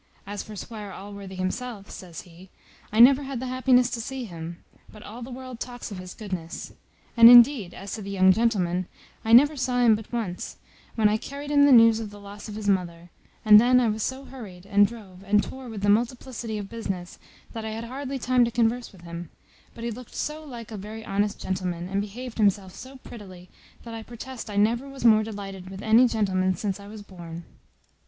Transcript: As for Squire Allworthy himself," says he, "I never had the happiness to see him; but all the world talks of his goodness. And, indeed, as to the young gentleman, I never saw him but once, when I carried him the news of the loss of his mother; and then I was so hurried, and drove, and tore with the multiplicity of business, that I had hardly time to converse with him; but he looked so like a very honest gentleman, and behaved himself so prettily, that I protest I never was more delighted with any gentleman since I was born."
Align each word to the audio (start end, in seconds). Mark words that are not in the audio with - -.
As 0.25 0.41
for 0.41 0.55
Squire 0.55 0.89
Allworthy 0.91 1.35
himself," 1.35 1.91
says 1.91 2.21
he, 2.21 2.49
"I 2.91 2.99
never 2.99 3.21
had 3.21 3.39
the 3.39 3.45
happiness 3.45 3.87
to 3.91 4.01
see 4.01 4.23
him; 4.23 4.63
but 4.91 5.03
all 5.03 5.21
the 5.21 5.29
world 5.29 5.59
talks 5.59 5.91
of 5.91 5.99
his 5.99 6.15
goodness. 6.15 6.73
And, 7.15 7.29
indeed, 7.29 7.75
as 7.75 7.93
to 7.93 8.01
the 8.01 8.09
young 8.09 8.33
gentleman, 8.33 8.87
I 9.23 9.31
never 9.31 9.55
saw 9.55 9.79
him 9.81 9.93
but 9.93 10.11
once, 10.11 10.57
when 10.95 11.07
I 11.07 11.17
carried 11.17 11.51
him 11.51 11.67
the 11.67 11.71
news 11.71 11.99
of 11.99 12.09
the 12.09 12.19
loss 12.19 12.49
of 12.49 12.55
his 12.55 12.67
mother; 12.67 13.11
and 13.45 13.61
then 13.61 13.79
I 13.79 13.89
was 13.89 14.01
so 14.01 14.25
hurried, 14.25 14.65
and 14.65 14.87
drove, 14.87 15.23
and 15.23 15.43
tore 15.43 15.69
with 15.69 15.83
the 15.83 15.87
multiplicity 15.89 16.57
of 16.57 16.67
business, 16.67 17.19
that 17.53 17.63
I 17.63 17.69
had 17.69 17.83
hardly 17.83 18.17
time 18.17 18.43
to 18.43 18.49
converse 18.49 18.91
with 18.91 19.01
him; 19.01 19.29
but 19.75 19.83
he 19.83 19.91
looked 19.91 20.15
so 20.15 20.43
like 20.43 20.71
a 20.71 20.77
very 20.77 21.05
honest 21.05 21.39
gentleman, 21.39 21.87
and 21.87 22.01
behaved 22.01 22.39
himself 22.39 22.73
so 22.73 22.95
prettily, 22.97 23.49
that 23.83 23.93
I 23.93 24.01
protest 24.01 24.49
I 24.49 24.57
never 24.57 24.89
was 24.89 25.05
more 25.05 25.21
delighted 25.21 25.69
with 25.69 25.83
any 25.83 26.07
gentleman 26.07 26.55
since 26.55 26.79
I 26.79 26.87
was 26.87 27.03
born." 27.03 27.43